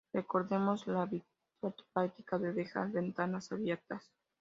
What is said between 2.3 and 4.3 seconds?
de dejar ventanas abiertas